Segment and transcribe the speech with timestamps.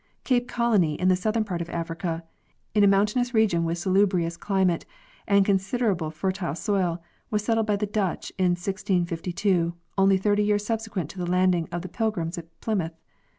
[0.23, 2.23] Cape Colony, in the southern part of Africa,
[2.73, 4.83] in a mountainous region with salubrious climate
[5.27, 11.11] and considerable fertile soil, was settled by the Dutch in 1652, only thirty years subsequent
[11.11, 11.17] to_.
[11.23, 12.93] the landing of the Pilgrims at Plymouth.